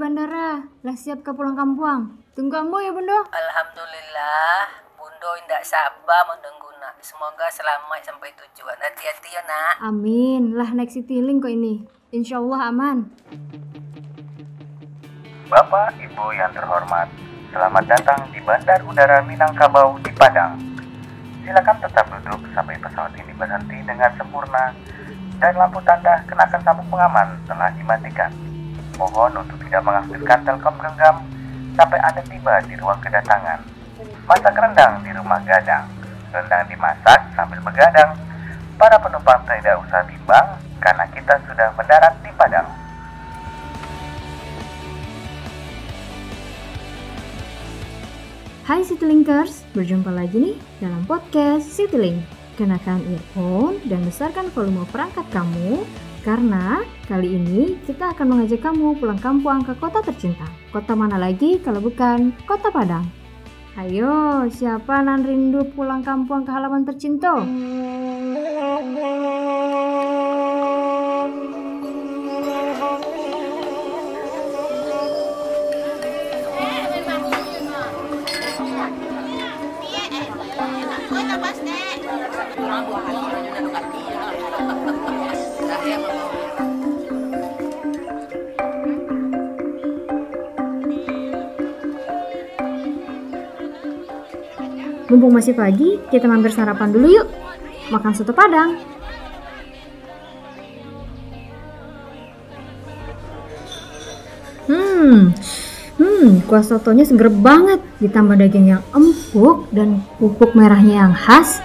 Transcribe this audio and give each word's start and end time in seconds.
Bandara, 0.00 0.64
lah 0.80 0.96
siap 0.96 1.20
ke 1.20 1.28
pulang 1.36 1.52
kampung. 1.52 2.24
Tunggu 2.32 2.56
amu 2.56 2.80
ya 2.80 2.88
Bundo. 2.88 3.20
Alhamdulillah, 3.36 4.80
Bundo 4.96 5.30
tidak 5.44 5.60
sabar 5.60 6.24
menunggu 6.24 6.72
nak. 6.80 6.96
Semoga 7.04 7.44
selamat 7.52 8.00
sampai 8.08 8.32
tujuan. 8.32 8.80
Hati-hati 8.80 9.28
ya 9.28 9.44
nak. 9.44 9.84
Amin, 9.84 10.56
lah 10.56 10.72
naik 10.72 10.88
Citylink 10.88 11.44
kok 11.44 11.52
ini. 11.52 11.84
Insya 12.16 12.40
Allah 12.40 12.72
aman. 12.72 13.12
Bapak, 15.52 15.92
Ibu 16.00 16.32
yang 16.32 16.48
terhormat, 16.56 17.12
selamat 17.52 17.84
datang 17.84 18.24
di 18.32 18.40
Bandar 18.40 18.80
Udara 18.88 19.20
Minangkabau 19.20 20.00
di 20.00 20.16
Padang. 20.16 20.56
Silakan 21.44 21.76
tetap 21.76 22.08
duduk 22.08 22.40
sampai 22.56 22.80
pesawat 22.80 23.12
ini 23.20 23.36
berhenti 23.36 23.76
dengan 23.84 24.08
sempurna 24.16 24.72
dan 25.36 25.52
lampu 25.60 25.76
tanda 25.84 26.24
kenakan 26.24 26.60
sabuk 26.64 26.88
pengaman 26.88 27.36
telah 27.44 27.68
dimatikan. 27.76 28.32
Mohon 29.00 29.40
untuk 29.40 29.56
tidak 29.64 29.80
mengaktifkan 29.80 30.44
telkom 30.44 30.76
genggam 30.76 31.24
sampai 31.72 31.96
Anda 32.04 32.20
tiba 32.28 32.60
di 32.68 32.76
ruang 32.76 33.00
kedatangan. 33.00 33.64
Masak 34.28 34.52
rendang 34.52 35.00
di 35.00 35.08
rumah 35.16 35.40
gadang. 35.48 35.88
Rendang 36.28 36.68
dimasak 36.68 37.20
sambil 37.32 37.64
begadang. 37.64 38.12
Para 38.76 39.00
penumpang 39.00 39.40
tidak 39.48 39.80
usah 39.88 40.04
bimbang 40.04 40.46
karena 40.84 41.04
kita 41.16 41.32
sudah 41.48 41.72
mendarat 41.80 42.12
di 42.20 42.30
Padang. 42.36 42.68
Hai 48.68 48.84
Citylinkers, 48.84 49.64
berjumpa 49.72 50.12
lagi 50.12 50.36
nih 50.44 50.56
dalam 50.84 51.08
podcast 51.08 51.72
Citylink. 51.72 52.20
Kenakan 52.60 53.00
earphone 53.08 53.80
dan 53.88 54.04
besarkan 54.04 54.52
volume 54.52 54.84
perangkat 54.92 55.24
kamu 55.32 55.88
karena 56.20 56.84
kali 57.10 57.34
ini 57.34 57.74
kita 57.90 58.14
akan 58.14 58.26
mengajak 58.30 58.62
kamu 58.62 58.94
pulang 59.02 59.18
kampung 59.18 59.66
ke 59.66 59.74
kota 59.82 59.98
tercinta. 59.98 60.46
Kota 60.70 60.94
mana 60.94 61.18
lagi 61.18 61.58
kalau 61.58 61.82
bukan 61.82 62.30
kota 62.46 62.70
Padang? 62.70 63.02
Ayo, 63.74 64.46
siapa 64.46 65.02
nan 65.02 65.26
rindu 65.26 65.66
pulang 65.74 66.06
kampung 66.06 66.46
ke 66.46 66.54
halaman 66.54 66.86
tercinta? 66.86 67.34
Mumpung 95.10 95.34
masih 95.34 95.58
pagi, 95.58 95.98
kita 96.06 96.30
mampir 96.30 96.54
sarapan 96.54 96.94
dulu 96.94 97.10
yuk. 97.10 97.26
Makan 97.90 98.14
soto 98.14 98.30
padang. 98.30 98.78
Hmm, 104.70 105.34
hmm, 105.98 106.46
kuah 106.46 106.62
sotonya 106.62 107.02
seger 107.02 107.26
banget. 107.26 107.82
Ditambah 107.98 108.38
daging 108.38 108.78
yang 108.78 108.82
empuk 108.94 109.66
dan 109.74 109.98
pupuk 110.22 110.54
merahnya 110.54 111.10
yang 111.10 111.14
khas. 111.18 111.58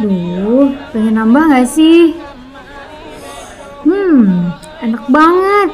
Duh, 0.00 0.72
pengen 0.96 1.20
nambah 1.20 1.52
gak 1.52 1.68
sih? 1.68 2.16
Hmm, 3.84 4.56
enak 4.80 5.04
banget. 5.12 5.70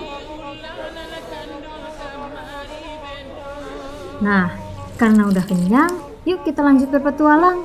Nah, 4.24 4.48
karena 4.96 5.28
udah 5.28 5.44
kenyang, 5.44 5.92
yuk 6.24 6.48
kita 6.48 6.64
lanjut 6.64 6.88
berpetualang. 6.88 7.60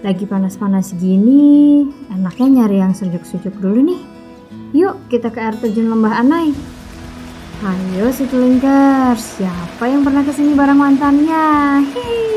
Lagi 0.00 0.24
panas-panas 0.24 0.96
gini, 0.96 1.84
enaknya 2.08 2.64
nyari 2.64 2.80
yang 2.80 2.96
sejuk-sejuk 2.96 3.52
dulu 3.60 3.92
nih. 3.92 4.00
Yuk 4.72 4.96
kita 5.12 5.28
ke 5.28 5.36
air 5.36 5.52
terjun 5.60 5.92
Lembah 5.92 6.16
Anai. 6.24 6.56
Ayo 7.60 8.08
Citylingkers, 8.08 9.36
siapa 9.36 9.84
yang 9.84 10.00
pernah 10.00 10.24
ke 10.24 10.32
sini 10.32 10.56
bareng 10.56 10.80
mantannya? 10.80 11.44
Hei. 11.92 12.35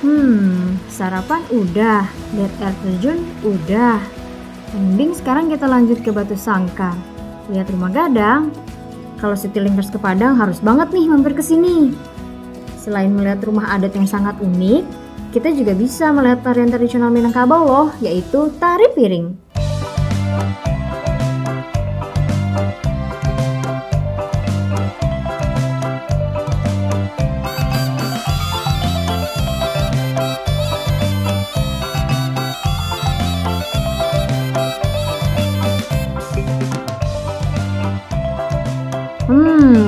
Hmm, 0.00 0.80
sarapan 0.88 1.44
udah, 1.52 2.08
lihat 2.32 2.52
air 2.64 2.72
terjun 2.80 3.20
udah. 3.44 4.00
Mending 4.72 5.12
sekarang 5.12 5.52
kita 5.52 5.68
lanjut 5.68 6.00
ke 6.00 6.08
Batu 6.08 6.32
Sangkar. 6.40 6.96
Lihat 7.52 7.68
rumah 7.68 7.92
gadang. 7.92 8.48
Kalau 9.20 9.36
Citylingkers 9.36 9.92
ke 9.92 10.00
Padang 10.00 10.40
harus 10.40 10.56
banget 10.64 10.88
nih 10.96 11.04
mampir 11.04 11.36
ke 11.36 11.44
sini. 11.44 11.92
Selain 12.80 13.12
melihat 13.12 13.44
rumah 13.44 13.76
adat 13.76 13.92
yang 13.92 14.08
sangat 14.08 14.40
unik, 14.40 14.88
kita 15.36 15.52
juga 15.52 15.76
bisa 15.76 16.08
melihat 16.16 16.40
tarian 16.48 16.72
tradisional 16.72 17.12
Minangkabau 17.12 17.68
loh, 17.68 17.88
yaitu 18.00 18.48
tari 18.56 18.88
piring. 18.96 19.49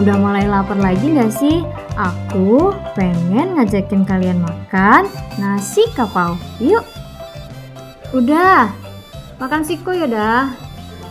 Udah 0.02 0.18
mulai 0.18 0.50
lapar 0.50 0.74
lagi 0.82 1.14
gak 1.14 1.30
sih? 1.30 1.62
Aku 1.94 2.74
pengen 2.98 3.54
ngajakin 3.54 4.02
kalian 4.02 4.42
makan 4.42 5.06
nasi 5.38 5.86
kapau. 5.94 6.34
Yuk. 6.58 6.82
Udah. 8.10 8.74
Makan 9.38 9.62
siko 9.62 9.94
ya 9.94 10.10
dah. 10.10 10.50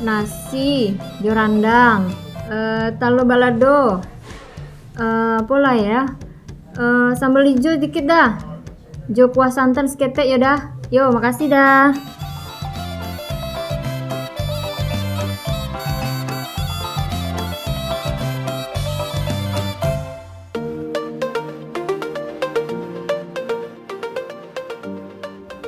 Nasi, 0.04 0.98
jorandang, 1.24 2.12
eh, 2.52 2.92
talo 3.00 3.24
balado, 3.24 4.04
eh, 5.00 5.40
pola 5.48 5.72
ya. 5.78 6.10
Eh, 6.76 7.12
sambal 7.16 7.48
hijau 7.48 7.80
dikit 7.80 8.04
dah. 8.04 8.36
Jo 9.08 9.32
santan 9.48 9.88
seketek 9.88 10.28
ya 10.28 10.38
dah. 10.42 10.60
Yo, 10.92 11.08
makasih 11.16 11.48
dah. 11.48 11.96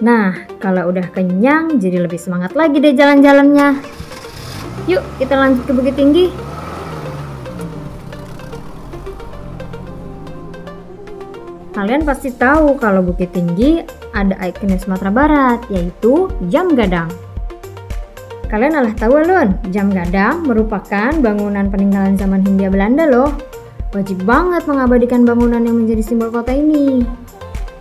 Nah, 0.03 0.35
kalau 0.59 0.91
udah 0.91 1.07
kenyang, 1.15 1.79
jadi 1.79 2.03
lebih 2.03 2.19
semangat 2.19 2.59
lagi 2.59 2.83
deh 2.83 2.91
jalan-jalannya. 2.91 3.79
Yuk, 4.83 4.99
kita 5.15 5.31
lanjut 5.39 5.63
ke 5.63 5.71
Bukit 5.71 5.95
Tinggi. 5.95 6.27
Kalian 11.71 12.03
pasti 12.03 12.35
tahu 12.35 12.75
kalau 12.75 12.99
Bukit 12.99 13.31
Tinggi 13.31 13.79
ada 14.11 14.35
ikonnya 14.43 14.75
Sumatera 14.75 15.07
Barat, 15.07 15.63
yaitu 15.71 16.27
jam 16.51 16.75
gadang. 16.75 17.07
Kalian 18.51 18.75
alah 18.75 18.93
tahu 18.99 19.23
lun, 19.23 19.55
jam 19.71 19.87
gadang 19.87 20.43
merupakan 20.43 21.15
bangunan 21.15 21.71
peninggalan 21.71 22.19
zaman 22.19 22.43
Hindia 22.43 22.67
Belanda 22.67 23.07
loh. 23.07 23.31
Wajib 23.95 24.27
banget 24.27 24.67
mengabadikan 24.67 25.23
bangunan 25.23 25.63
yang 25.63 25.79
menjadi 25.79 26.03
simbol 26.03 26.27
kota 26.27 26.51
ini. 26.51 27.07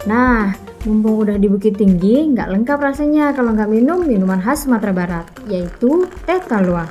Nah, 0.07 0.55
mumpung 0.83 1.23
udah 1.23 1.39
di 1.39 1.47
Bukit 1.47 1.79
Tinggi, 1.79 2.27
nggak 2.35 2.51
lengkap 2.51 2.79
rasanya 2.83 3.31
kalau 3.31 3.55
nggak 3.55 3.71
minum 3.71 4.03
minuman 4.03 4.43
khas 4.43 4.67
Sumatera 4.67 4.91
Barat, 4.91 5.27
yaitu 5.47 6.11
teh 6.27 6.43
talua. 6.43 6.91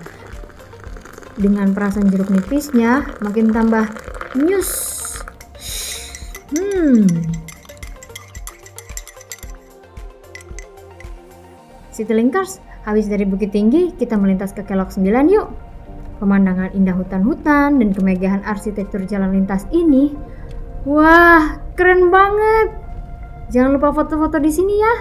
Dengan 1.36 1.76
perasan 1.76 2.08
jeruk 2.08 2.32
nipisnya, 2.32 3.04
makin 3.20 3.52
tambah 3.52 3.92
nyus. 4.40 4.72
Hmm. 6.56 7.04
Citylingkers, 11.92 12.64
habis 12.88 13.12
dari 13.12 13.28
Bukit 13.28 13.52
Tinggi, 13.52 13.92
kita 13.92 14.16
melintas 14.16 14.56
ke 14.56 14.64
Kelok 14.64 14.96
9 14.96 15.28
yuk. 15.28 15.52
Pemandangan 16.24 16.72
indah 16.78 16.96
hutan-hutan 16.96 17.82
dan 17.82 17.90
kemegahan 17.92 18.46
arsitektur 18.48 19.04
jalan 19.04 19.36
lintas 19.36 19.68
ini, 19.76 20.16
wah, 20.88 21.60
keren 21.76 22.08
banget. 22.08 22.81
Jangan 23.52 23.76
lupa 23.76 23.92
foto-foto 23.92 24.40
di 24.40 24.48
sini 24.48 24.76
ya. 24.80 24.96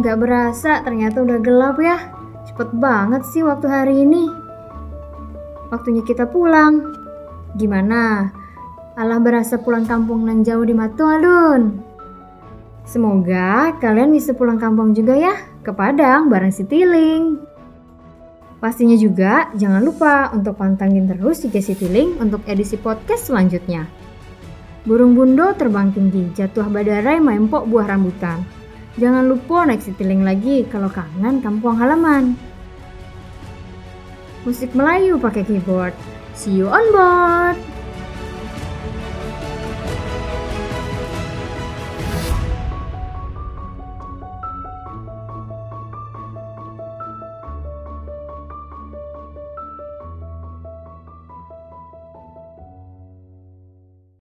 Gak 0.00 0.16
berasa 0.16 0.80
ternyata 0.80 1.20
udah 1.20 1.38
gelap 1.44 1.76
ya. 1.76 2.00
Cepet 2.48 2.72
banget 2.72 3.28
sih 3.28 3.44
waktu 3.44 3.68
hari 3.68 4.08
ini. 4.08 4.32
Waktunya 5.68 6.00
kita 6.00 6.24
pulang. 6.24 6.96
Gimana? 7.60 8.32
Allah 8.96 9.20
berasa 9.20 9.60
pulang 9.60 9.84
kampung 9.84 10.24
nan 10.24 10.40
jauh 10.40 10.64
di 10.64 10.72
Matu 10.72 11.04
Alun. 11.04 11.84
Semoga 12.88 13.76
kalian 13.76 14.12
bisa 14.12 14.32
pulang 14.32 14.56
kampung 14.56 14.96
juga 14.96 15.16
ya 15.16 15.36
ke 15.60 15.72
Padang 15.76 16.32
bareng 16.32 16.52
si 16.52 16.64
Tiling. 16.64 17.51
Pastinya 18.62 18.94
juga 18.94 19.50
jangan 19.58 19.82
lupa 19.82 20.30
untuk 20.30 20.54
pantangin 20.54 21.10
terus 21.10 21.42
IG 21.42 21.74
Tiling 21.82 22.22
untuk 22.22 22.46
edisi 22.46 22.78
podcast 22.78 23.26
selanjutnya. 23.26 23.90
Burung 24.86 25.18
bundo 25.18 25.50
terbang 25.58 25.90
tinggi, 25.90 26.30
jatuh 26.30 26.70
badarai 26.70 27.18
maempok 27.18 27.66
buah 27.66 27.90
rambutan. 27.90 28.46
Jangan 29.02 29.26
lupa 29.26 29.66
naik 29.66 29.82
Citylink 29.82 30.22
lagi 30.22 30.62
kalau 30.70 30.86
kangen 30.86 31.42
kampung 31.42 31.74
halaman. 31.74 32.38
Musik 34.46 34.70
Melayu 34.78 35.18
pakai 35.18 35.42
keyboard. 35.42 35.94
See 36.38 36.54
you 36.54 36.70
on 36.70 36.86
board! 36.94 37.71